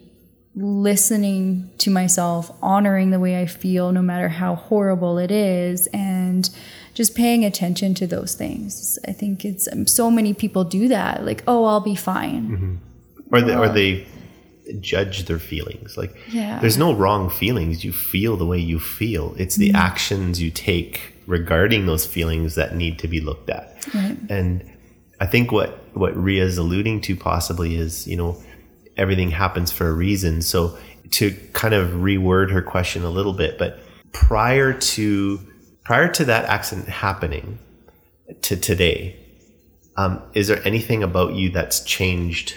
[0.53, 6.49] listening to myself, honoring the way I feel, no matter how horrible it is, and
[7.01, 8.99] just paying attention to those things.
[9.07, 12.43] I think it's um, so many people do that, like, oh, I'll be fine.
[12.43, 13.35] Mm-hmm.
[13.35, 14.05] Or, they, or they
[14.81, 15.97] judge their feelings.
[15.97, 16.59] Like, yeah.
[16.59, 17.83] there's no wrong feelings.
[17.83, 19.33] You feel the way you feel.
[19.39, 19.77] It's the mm-hmm.
[19.77, 23.83] actions you take regarding those feelings that need to be looked at.
[23.95, 24.17] Right.
[24.29, 24.63] And
[25.19, 28.39] I think what what Ria's alluding to possibly is, you know,
[28.95, 30.43] everything happens for a reason.
[30.43, 30.77] So
[31.11, 33.79] to kind of reword her question a little bit, but
[34.11, 35.39] prior to
[35.83, 37.59] prior to that accident happening
[38.41, 39.15] to today,
[39.97, 42.55] um, is there anything about you that's changed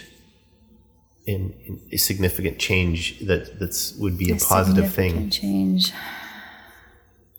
[1.27, 5.31] in, in a significant change that that's would be a, positive thing?
[5.31, 5.93] Significant Change.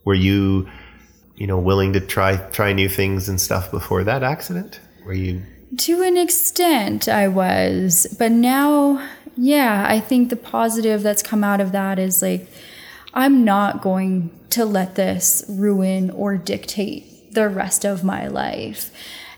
[0.04, 0.70] Were you,
[1.36, 4.80] you know, willing to try try new things and stuff before that accident?
[5.06, 5.44] Were you
[5.78, 11.62] To an extent, I was, but now, yeah, I think the positive that's come out
[11.62, 12.48] of that is like,
[13.16, 18.92] I'm not going to let this ruin or dictate the rest of my life.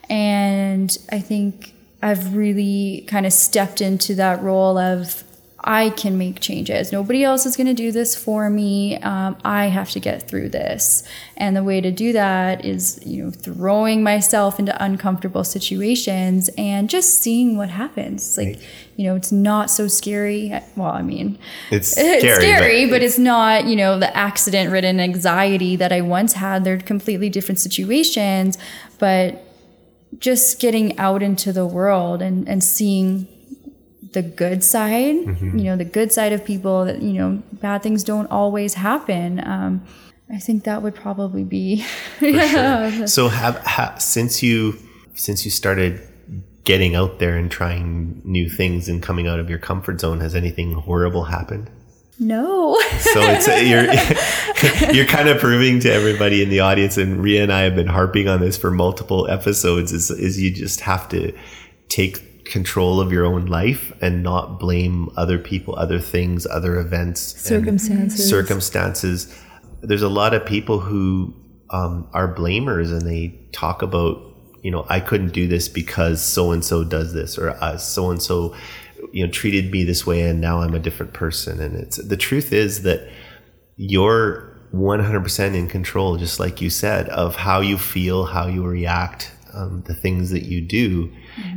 [0.10, 5.24] And I think I've really kind of stepped into that role of
[5.68, 6.94] I can make changes.
[6.94, 8.98] Nobody else is going to do this for me.
[9.00, 11.04] Um, I have to get through this.
[11.36, 16.90] And the way to do that is, you know, throwing myself into uncomfortable situations and
[16.90, 18.38] just seeing what happens.
[18.38, 18.62] Like,
[18.96, 20.58] you know, it's not so scary.
[20.78, 21.38] Well, I mean,
[21.70, 25.92] It's scary, it's scary, but but, it's not, you know, the accident ridden anxiety that
[25.92, 26.64] I once had.
[26.64, 28.58] They're completely different situations,
[29.00, 29.44] but
[30.18, 33.28] just getting out into the world and, and seeing
[34.18, 35.58] the good side, Mm-hmm.
[35.60, 37.30] you know, the good side of people that, you know,
[37.66, 39.28] bad things don't always happen.
[39.56, 39.74] Um,
[40.38, 41.86] I think that would probably be,
[42.20, 43.08] Sure.
[43.08, 44.58] So have ha, since you
[45.26, 45.94] since you started
[46.64, 50.36] getting out there and trying new things and coming out of your comfort zone, has
[50.36, 51.70] anything horrible happened?
[52.20, 52.76] no.
[53.14, 53.88] So it's you're
[54.96, 57.88] you're kind of proving to everybody in the audience, and Ria and I have been
[58.00, 59.92] harping on this for multiple episodes.
[59.94, 61.20] Is is you just have to
[61.90, 67.22] take control of your own life and not blame other people, other things, other events,
[67.42, 68.30] Circumstances.
[68.30, 69.40] circumstances.
[69.82, 71.34] There's a lot of people who
[71.70, 74.24] um, are blamers, and they talk about
[74.64, 78.10] you know I couldn't do this because so and so does this, or uh, so
[78.12, 78.56] and so
[79.12, 81.62] you know treated me this way, and now I'm a different person.
[81.62, 83.08] And it's the truth is that
[83.76, 89.32] you're 100% in control, just like you said, of how you feel, how you react,
[89.54, 91.14] um, the things that you do.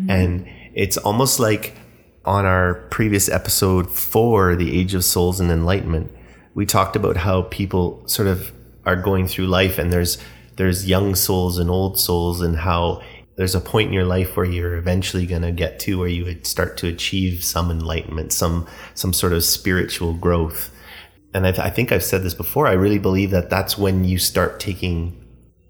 [0.09, 1.77] And it's almost like
[2.25, 6.11] on our previous episode for the Age of Souls and Enlightenment,
[6.55, 8.53] we talked about how people sort of
[8.85, 10.19] are going through life and there's
[10.57, 13.03] there's young souls and old souls and how
[13.37, 16.25] there's a point in your life where you're eventually going to get to where you
[16.25, 20.71] would start to achieve some enlightenment, some some sort of spiritual growth
[21.33, 22.67] and I, I think I've said this before.
[22.67, 25.17] I really believe that that's when you start taking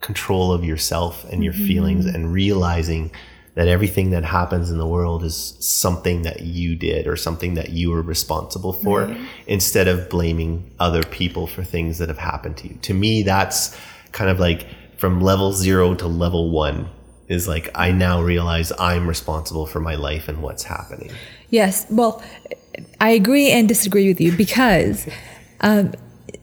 [0.01, 1.67] control of yourself and your mm-hmm.
[1.67, 3.11] feelings and realizing
[3.61, 7.69] that everything that happens in the world is something that you did or something that
[7.69, 9.15] you were responsible for
[9.47, 12.75] instead of blaming other people for things that have happened to you.
[12.77, 13.79] To me, that's
[14.13, 16.89] kind of like from level zero to level one
[17.29, 21.13] is like, I now realize I'm responsible for my life and what's happening.
[21.51, 21.87] Yes.
[21.91, 22.23] Well,
[22.99, 25.07] I agree and disagree with you because
[25.61, 25.93] um,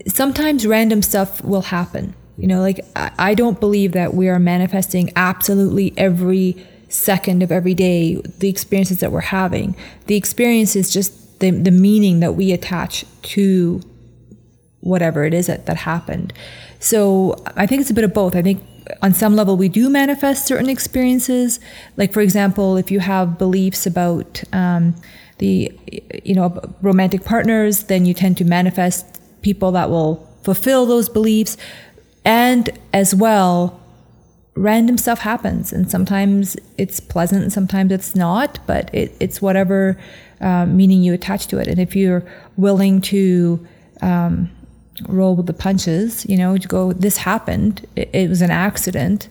[0.06, 2.13] sometimes random stuff will happen.
[2.38, 7.52] You know, like I, I don't believe that we are manifesting absolutely every second of
[7.52, 9.76] every day the experiences that we're having.
[10.06, 13.82] The experience is just the, the meaning that we attach to
[14.82, 16.34] whatever it is that, that happened.
[16.80, 18.36] So I think it's a bit of both.
[18.36, 18.63] I think
[19.02, 21.60] on some level we do manifest certain experiences.
[21.97, 24.95] Like for example, if you have beliefs about um,
[25.39, 25.71] the
[26.23, 31.58] you know romantic partners, then you tend to manifest people that will fulfill those beliefs,
[32.26, 33.82] and as well.
[34.58, 38.60] Random stuff happens, and sometimes it's pleasant, and sometimes it's not.
[38.65, 39.98] But it, it's whatever
[40.41, 41.67] uh, meaning you attach to it.
[41.67, 42.24] And if you're
[42.58, 43.65] willing to
[44.02, 44.50] um,
[45.08, 49.30] roll with the punches, you know, to go, this happened, it, it was an accident,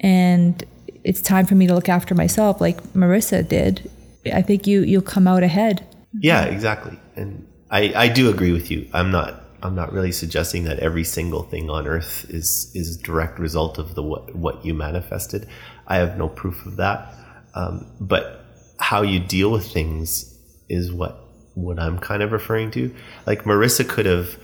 [0.00, 0.64] and
[1.04, 3.90] it's time for me to look after myself, like Marissa did.
[4.32, 5.86] I think you you'll come out ahead.
[6.18, 6.98] Yeah, exactly.
[7.16, 8.88] And I, I do agree with you.
[8.92, 13.02] I'm not I'm not really suggesting that every single thing on earth is is a
[13.02, 15.48] direct result of the what what you manifested.
[15.86, 17.14] I have no proof of that.
[17.54, 18.44] Um, but
[18.78, 21.20] how you deal with things is what
[21.54, 22.94] what I'm kind of referring to.
[23.26, 24.36] Like Marissa could have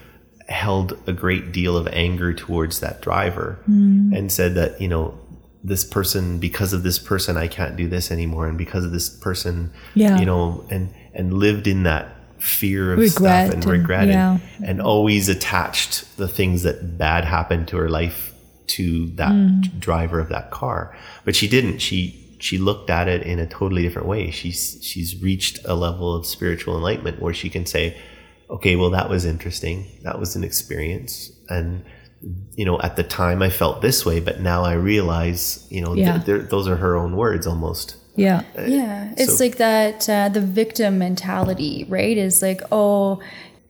[0.49, 5.17] held a great deal of anger towards that driver and said that, you know,
[5.63, 9.11] this person because of this person I can't do this anymore and because of this
[9.11, 10.19] person Yeah.
[10.19, 12.07] you know and and lived in that
[12.41, 13.11] fear of Regret
[13.49, 14.39] stuff and and- regret yeah.
[14.59, 18.33] and, and always attached the things that bad happened to her life
[18.69, 19.79] to that Mm.
[19.81, 23.83] driver of that car but she didn't she she looked at it in a totally
[23.83, 27.97] different way she's she's reached a level of spiritual enlightenment where she can say
[28.49, 31.85] okay well that was interesting that was an experience and
[32.55, 35.95] you know, at the time I felt this way, but now I realize, you know,
[35.95, 36.19] Yeah.
[36.19, 37.97] th- those are her own words almost.
[38.17, 38.43] Yeah.
[38.59, 42.17] Yeah, it's so- like that uh, the victim mentality, right?
[42.17, 43.21] Is like, oh,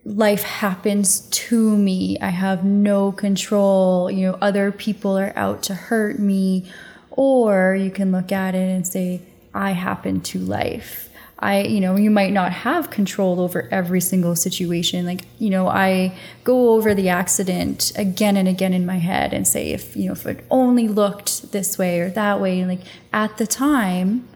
[0.04, 2.18] life happens to me.
[2.20, 4.10] I have no control.
[4.10, 6.64] You know, other people are out to hurt me.
[7.10, 9.20] Or you can look at it and say,
[9.52, 11.09] I happen to life.
[11.40, 15.06] I, you know, you might not have control over every single situation.
[15.06, 19.48] Like, you know, I go over the accident again and again in my head and
[19.48, 22.80] say, if, you know, if it only looked this way or that way, like
[23.12, 24.28] at the time,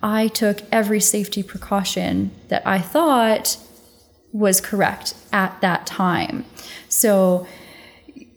[0.00, 3.56] I took every safety precaution that I thought
[4.32, 6.44] was correct at that time.
[6.88, 7.46] So,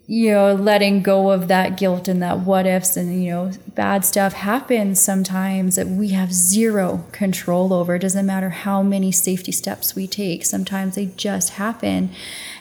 [0.09, 4.05] you know, letting go of that guilt and that what ifs and, you know, bad
[4.05, 7.95] stuff happens sometimes that we have zero control over.
[7.95, 12.09] It doesn't matter how many safety steps we take, sometimes they just happen.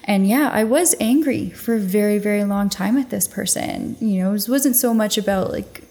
[0.02, 3.96] And yeah, I was angry for a very, very long time at this person.
[4.00, 5.84] You know, it wasn't so much about like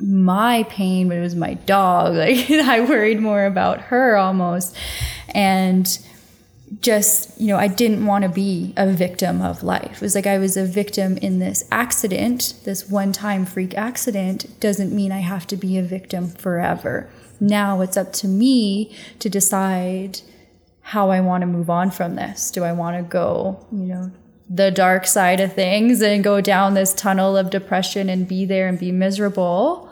[0.00, 2.14] my pain, but it was my dog.
[2.16, 4.76] Like I worried more about her almost.
[5.34, 5.98] And
[6.80, 9.96] just, you know, I didn't want to be a victim of life.
[9.96, 14.58] It was like I was a victim in this accident, this one time freak accident,
[14.60, 17.08] doesn't mean I have to be a victim forever.
[17.38, 20.20] Now it's up to me to decide
[20.80, 22.50] how I want to move on from this.
[22.50, 24.10] Do I want to go, you know,
[24.48, 28.68] the dark side of things and go down this tunnel of depression and be there
[28.68, 29.90] and be miserable?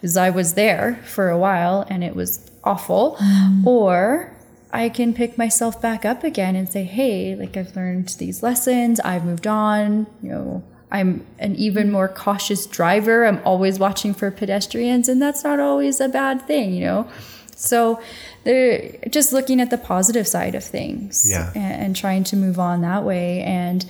[0.00, 3.16] Because I was there for a while and it was awful.
[3.20, 3.66] Mm.
[3.66, 4.35] Or
[4.76, 9.00] I can pick myself back up again and say, hey, like I've learned these lessons,
[9.00, 13.26] I've moved on, you know, I'm an even more cautious driver.
[13.26, 17.08] I'm always watching for pedestrians, and that's not always a bad thing, you know?
[17.56, 18.00] So
[18.44, 21.50] they're just looking at the positive side of things Yeah.
[21.54, 23.42] and, and trying to move on that way.
[23.42, 23.84] And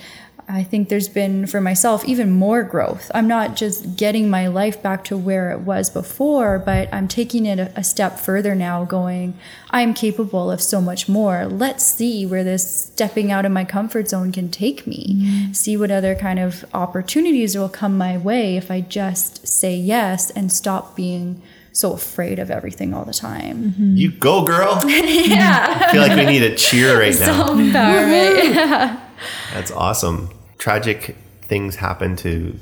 [0.48, 3.10] I think there's been for myself even more growth.
[3.14, 7.46] I'm not just getting my life back to where it was before, but I'm taking
[7.46, 9.36] it a, a step further now, going,
[9.70, 11.46] I'm capable of so much more.
[11.46, 15.16] Let's see where this stepping out of my comfort zone can take me.
[15.16, 15.52] Mm-hmm.
[15.52, 20.30] See what other kind of opportunities will come my way if I just say yes
[20.30, 23.72] and stop being so afraid of everything all the time.
[23.72, 23.96] Mm-hmm.
[23.96, 24.80] You go, girl.
[24.86, 25.82] yeah.
[25.88, 27.48] I feel like we need a cheer right now.
[27.48, 29.00] Empowerment.
[29.52, 30.30] That's awesome.
[30.66, 32.58] Tragic things happen to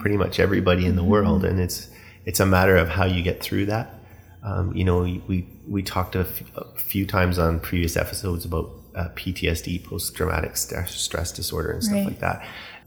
[0.00, 1.88] pretty much everybody in the world, and it's
[2.24, 3.94] it's a matter of how you get through that.
[4.42, 8.70] Um, you know, we we talked a, f- a few times on previous episodes about
[8.96, 12.06] uh, PTSD, post traumatic stress, stress disorder, and stuff Right.
[12.06, 12.44] like that.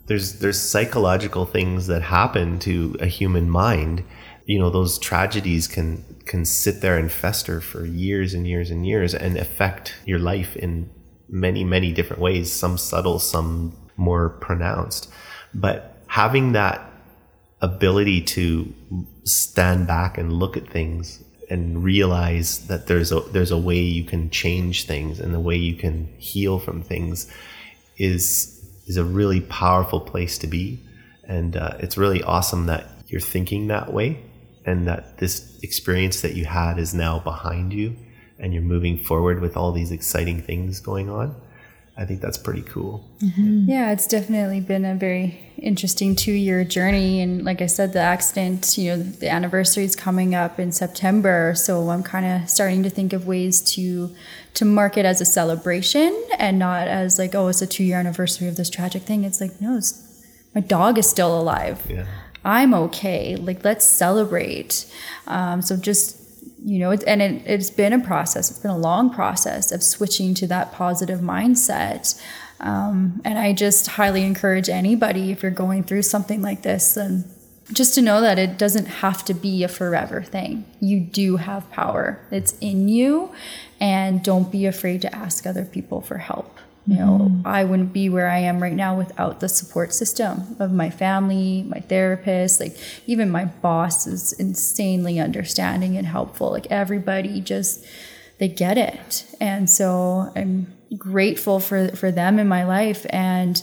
[0.07, 4.03] There's there's psychological things that happen to a human mind.
[4.47, 8.85] You know, those tragedies can can sit there and fester for years and years and
[8.85, 10.89] years and affect your life in
[11.29, 12.51] many many different ways.
[12.51, 15.09] Some subtle, some more pronounced.
[15.53, 16.89] But having that
[17.61, 18.73] ability to
[19.23, 24.03] stand back and look at things and realize that there's a there's a way you
[24.03, 27.31] can change things and the way you can heal from things
[27.97, 28.53] is
[28.85, 30.79] is a really powerful place to be
[31.23, 34.21] and uh, it's really awesome that you're thinking that way
[34.65, 37.95] and that this experience that you had is now behind you
[38.39, 41.33] and you're moving forward with all these exciting things going on
[41.97, 43.03] i think that's pretty cool
[43.67, 47.21] Yeah, it's definitely been a very interesting two year journey.
[47.21, 51.53] And like I said, the accident, you know, the anniversary is coming up in September.
[51.55, 54.09] So I'm kind of starting to think of ways to
[54.53, 57.97] to mark it as a celebration and not as like, oh, it's a two year
[57.99, 59.23] anniversary of this tragic thing.
[59.23, 59.91] It's like, no, it's,
[60.55, 61.81] my dog is still alive.
[61.89, 62.05] yeah
[62.45, 63.35] I'm okay.
[63.35, 64.85] Like, let's celebrate.
[65.25, 66.15] Um, so just,
[66.63, 68.49] you know, it, and it, it's been a process.
[68.49, 72.21] It's been a long process of switching to that positive mindset.
[72.59, 77.25] Um, and I just highly encourage anybody, if you're going through something like this, and
[77.71, 80.65] just to know that it doesn't have to be a forever thing.
[80.79, 82.19] You do have power.
[82.31, 83.31] It's in you,
[83.79, 86.57] and don't be afraid to ask other people for help.
[86.87, 87.45] You know, mm.
[87.45, 91.63] I wouldn't be where I am right now without the support system of my family,
[91.67, 96.49] my therapist, like even my boss is insanely understanding and helpful.
[96.51, 97.85] Like everybody just
[98.37, 99.25] they get it.
[99.41, 103.61] And so I'm grateful for for them in my life and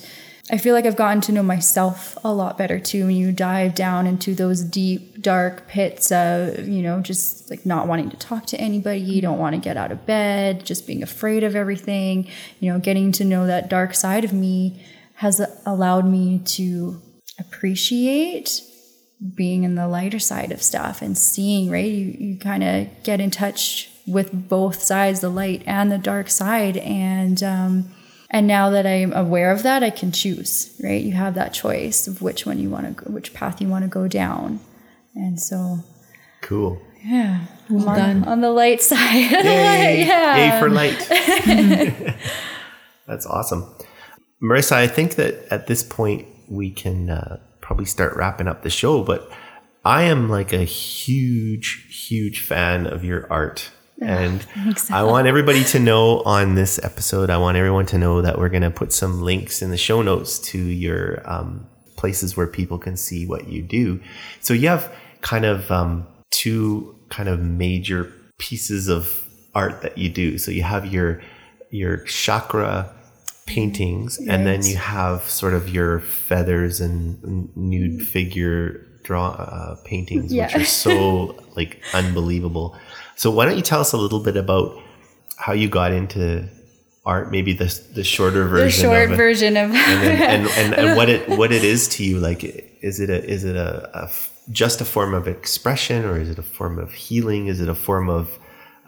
[0.51, 3.75] I feel like I've gotten to know myself a lot better too when you dive
[3.75, 8.45] down into those deep, dark pits of, you know, just like not wanting to talk
[8.47, 12.29] to anybody, you don't want to get out of bed, just being afraid of everything,
[12.61, 14.85] you know, getting to know that dark side of me
[15.15, 17.01] has allowed me to
[17.39, 18.61] appreciate
[19.35, 21.91] being in the lighter side of stuff and seeing, right?
[21.91, 26.29] You, you kind of get in touch with both sides, the light and the dark
[26.29, 26.77] side.
[26.77, 27.95] And, um,
[28.35, 31.01] And now that I'm aware of that, I can choose, right?
[31.01, 33.85] You have that choice of which one you want to go, which path you want
[33.85, 34.59] to go down.
[35.14, 35.78] And so,
[36.43, 36.82] Cool.
[37.05, 38.24] yeah, Well on, done.
[38.24, 39.14] on the light side.
[39.30, 40.05] Yay!
[40.09, 40.55] yeah.
[40.57, 40.99] Yay for light.
[43.07, 43.72] That's awesome.
[44.43, 48.68] Marissa, I think that at this point we can uh, probably start wrapping up the
[48.70, 49.30] show, but
[49.85, 53.70] I am like a huge, huge fan of your art.
[54.01, 54.45] And
[54.91, 58.49] I want everybody to know on this episode, I want everyone to know that we're
[58.49, 61.67] going to put some links in the show notes to your um,
[61.97, 64.01] places where people can see what you do.
[64.41, 69.25] So you have kind of um, two kind of major pieces of
[69.55, 70.39] art that you do.
[70.39, 71.23] So you have your
[71.71, 72.93] your chakra
[73.47, 80.33] paintings, and then you have sort of your feathers and nude figure draw uh, paintings,
[80.33, 82.77] which are so like unbelievable.
[83.17, 84.81] So why don't you tell us a little bit about
[85.37, 86.49] how you got into
[87.05, 87.31] art?
[87.31, 91.09] Maybe the the shorter version, the short of version of and, and, and, and what
[91.09, 92.45] it what it is to you like
[92.83, 94.11] is it a is it a, a
[94.51, 97.75] just a form of expression or is it a form of healing is it a
[97.75, 98.39] form of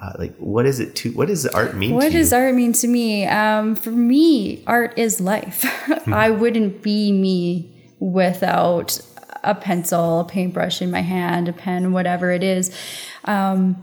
[0.03, 2.87] uh, like what is it to what does art mean What does art mean to
[2.87, 3.27] me?
[3.27, 5.65] Um, for me, art is life.
[6.07, 9.01] I wouldn't be me without
[9.43, 12.77] a pencil, a paintbrush in my hand, a pen, whatever it is.
[13.25, 13.83] Um,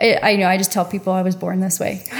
[0.00, 2.04] I, know I just tell people I was born this way.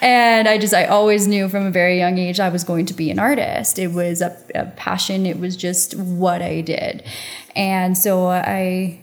[0.00, 2.94] and I just, I always knew from a very young age I was going to
[2.94, 3.78] be an artist.
[3.78, 7.04] It was a, a passion, it was just what I did.
[7.56, 9.00] And so I,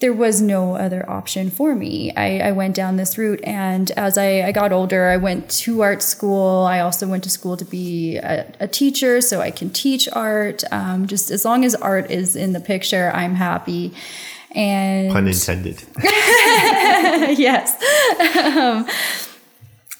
[0.00, 2.12] there was no other option for me.
[2.16, 5.80] I, I went down this route, and as I, I got older, I went to
[5.80, 6.64] art school.
[6.64, 10.64] I also went to school to be a, a teacher, so I can teach art.
[10.70, 13.94] Um, just as long as art is in the picture, I'm happy.
[14.52, 15.82] And pun intended
[17.38, 17.82] yes.
[18.56, 18.86] Um,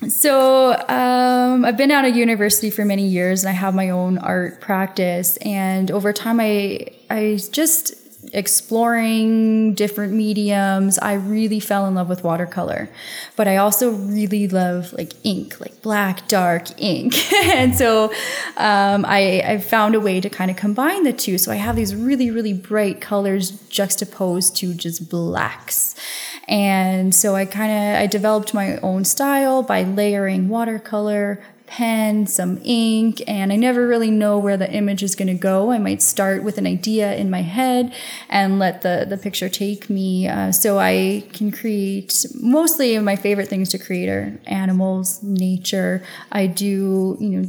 [0.08, 4.18] so um, I've been out of university for many years, and I have my own
[4.18, 5.36] art practice.
[5.38, 10.98] And over time, I I just exploring different mediums.
[10.98, 12.88] I really fell in love with watercolor,
[13.36, 17.14] but I also really love like ink, like black, dark ink.
[17.54, 18.12] and so
[18.56, 21.38] um, I I found a way to kind of combine the two.
[21.38, 25.94] So I have these really really bright colors juxtaposed to just blacks.
[26.48, 32.60] And so I kind of I developed my own style by layering watercolor, pen, some
[32.64, 35.72] ink, and I never really know where the image is going to go.
[35.72, 37.92] I might start with an idea in my head
[38.28, 40.28] and let the the picture take me.
[40.28, 46.02] Uh, so I can create mostly my favorite things to create are animals, nature.
[46.32, 47.48] I do you know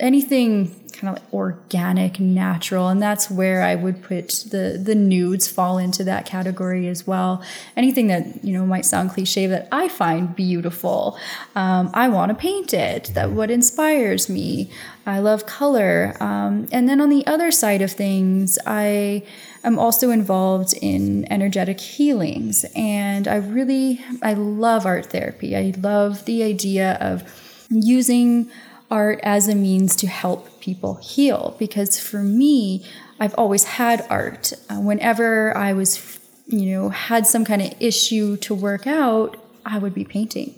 [0.00, 5.48] anything kind of like organic, natural, and that's where I would put the the nudes
[5.48, 7.42] fall into that category as well.
[7.76, 11.18] Anything that you know might sound cliche that I find beautiful,
[11.54, 13.12] um, I want to paint it.
[13.14, 14.70] That what inspires me.
[15.06, 19.24] I love color, um, and then on the other side of things, I
[19.64, 25.56] am also involved in energetic healings, and I really I love art therapy.
[25.56, 27.24] I love the idea of
[27.70, 28.50] using
[28.90, 32.84] art as a means to help people heal because for me
[33.18, 34.52] i've always had art.
[34.68, 39.78] Uh, whenever i was you know had some kind of issue to work out i
[39.78, 40.54] would be painting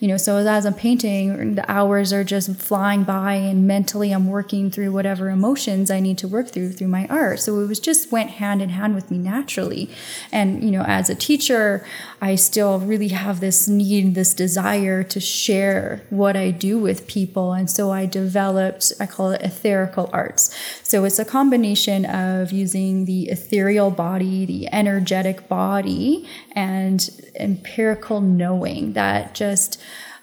[0.00, 4.28] you know so as i'm painting the hours are just flying by and mentally i'm
[4.28, 7.40] working through whatever emotions i need to work through through my art.
[7.40, 9.90] So it was just went hand in hand with me naturally.
[10.32, 11.84] And you know as a teacher
[12.20, 17.52] i still really have this need this desire to share what i do with people.
[17.52, 20.54] And so i developed i call it etherical arts.
[20.82, 28.92] So it's a combination of using the ethereal body the energetic body and empirical knowing
[28.94, 29.67] that just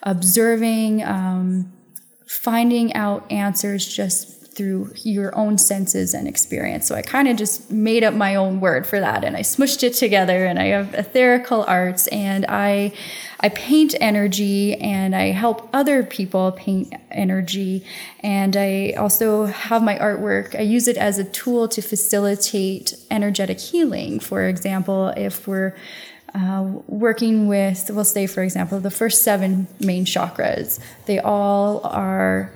[0.03, 1.71] observing, um,
[2.25, 6.87] finding out answers just through your own senses and experience.
[6.87, 9.83] So I kind of just made up my own word for that and I smushed
[9.83, 12.93] it together and I have etherical arts and I
[13.41, 17.85] I paint energy and I help other people paint energy
[18.21, 23.59] and I also have my artwork I use it as a tool to facilitate energetic
[23.59, 24.21] healing.
[24.21, 25.75] For example, if we're
[26.35, 30.79] uh, working with, we'll say, for example, the first seven main chakras.
[31.05, 32.51] They all are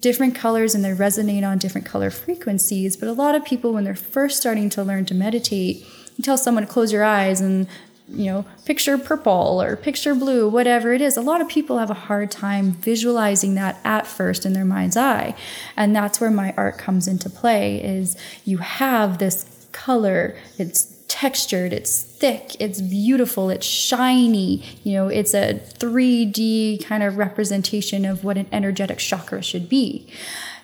[0.00, 2.96] different colors and they resonate on different color frequencies.
[2.96, 5.84] But a lot of people, when they're first starting to learn to meditate,
[6.16, 7.66] you tell someone to close your eyes and
[8.10, 11.16] you know, picture purple or picture blue, whatever it is.
[11.16, 14.96] A lot of people have a hard time visualizing that at first in their mind's
[14.96, 15.34] eye.
[15.76, 21.72] And that's where my art comes into play is you have this color, it's textured,
[21.72, 24.62] it's thick, it's beautiful, it's shiny.
[24.84, 30.06] You know, it's a 3D kind of representation of what an energetic chakra should be.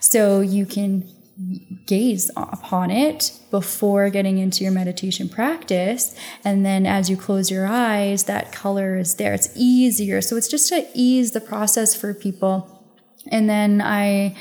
[0.01, 1.09] So you can
[1.87, 6.15] gaze upon it before getting into your meditation practice.
[6.45, 9.35] And then as you close your eyes, that color is there.
[9.35, 10.21] It's easier.
[10.21, 12.71] So it's just to ease the process for people.
[13.33, 14.37] And then I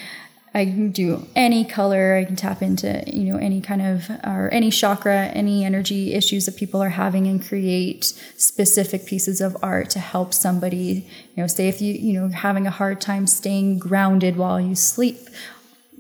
[0.55, 2.15] I can do any color.
[2.15, 6.45] I can tap into you know any kind of or any chakra, any energy issues
[6.45, 11.07] that people are having, and create specific pieces of art to help somebody.
[11.35, 14.75] You know, say if you you know having a hard time staying grounded while you
[14.75, 15.27] sleep,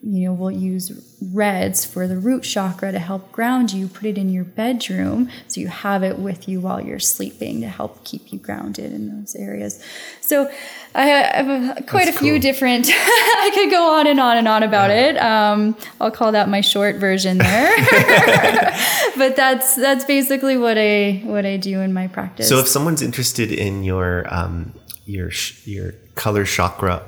[0.05, 0.91] you know, we'll use
[1.31, 3.87] reds for the root chakra to help ground you.
[3.87, 7.67] Put it in your bedroom so you have it with you while you're sleeping to
[7.67, 9.81] help keep you grounded in those areas.
[10.19, 10.51] So
[10.93, 12.41] I have quite That's a few cool.
[12.41, 12.87] different.
[12.91, 15.05] I could go on and on and on about yeah.
[15.05, 15.17] it.
[15.17, 17.73] Um, I'll call that my short version there.
[19.17, 22.49] but that's that's basically what I what I do in my practice.
[22.49, 24.73] So if someone's interested in your um,
[25.05, 25.31] your
[25.63, 27.03] your color chakra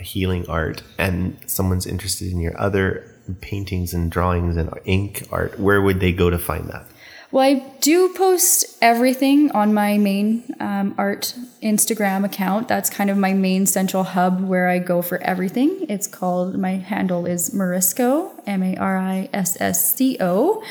[0.00, 3.04] healing art and someone's interested in your other
[3.40, 6.86] paintings and drawings and ink art, where would they go to find that?
[7.32, 12.66] Well, I do post everything on my main um, art Instagram account.
[12.66, 15.86] That's kind of my main central hub where I go for everything.
[15.88, 20.64] It's called, my handle is Marissco, M A R I S S C O.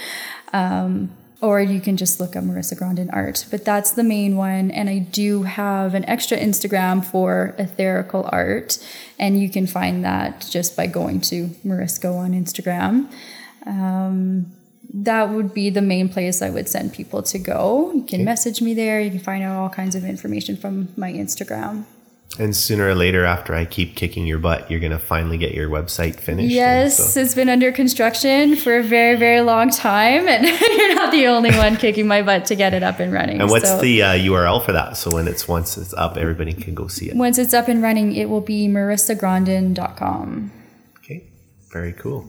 [0.52, 1.12] Um,
[1.42, 3.46] or you can just look up Marissa Grandin art.
[3.50, 4.72] But that's the main one.
[4.72, 8.78] And I do have an extra Instagram for etherical art.
[9.18, 13.10] And you can find that just by going to Marissco on Instagram.
[13.66, 14.52] Um,
[14.92, 17.92] that would be the main place I would send people to go.
[17.94, 18.24] You can okay.
[18.24, 19.00] message me there.
[19.00, 21.86] You can find out all kinds of information from my Instagram.
[22.40, 25.54] And sooner or later, after I keep kicking your butt, you're going to finally get
[25.54, 26.54] your website finished.
[26.54, 27.20] Yes, so.
[27.20, 30.30] it's been under construction for a very, very long time.
[30.30, 30.46] And
[30.78, 33.42] you're not the only one kicking my butt to get it up and running.
[33.42, 34.96] And what's so, the uh, URL for that?
[34.96, 37.16] So when it's once it's up, everybody can go see it.
[37.16, 40.52] Once it's up and running, it will be marissagrandin.com.
[41.00, 41.26] Okay,
[41.74, 42.26] very cool.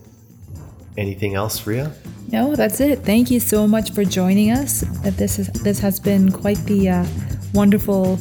[0.99, 1.93] Anything else, Ria?
[2.33, 2.99] No, that's it.
[3.01, 4.81] Thank you so much for joining us.
[5.03, 7.07] This is this has been quite the uh,
[7.55, 8.17] wonderful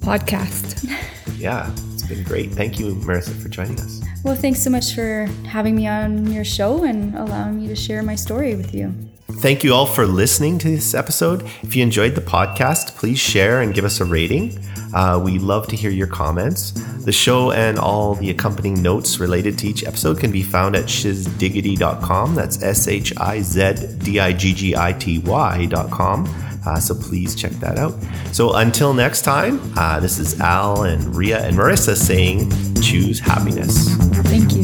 [0.00, 0.86] podcast.
[1.42, 2.52] yeah, it's been great.
[2.52, 4.00] Thank you, Marissa, for joining us.
[4.24, 8.02] Well, thanks so much for having me on your show and allowing me to share
[8.02, 8.94] my story with you.
[9.40, 11.42] Thank you all for listening to this episode.
[11.62, 14.56] If you enjoyed the podcast, please share and give us a rating.
[14.94, 16.70] Uh, we love to hear your comments.
[17.04, 20.84] The show and all the accompanying notes related to each episode can be found at
[20.84, 22.34] shizdiggity.com.
[22.34, 26.26] That's S H I Z D I G G I T Y.com.
[26.64, 27.94] Uh, so please check that out.
[28.32, 32.50] So until next time, uh, this is Al and Ria and Marissa saying
[32.80, 33.88] choose happiness.
[34.26, 34.61] Thank you.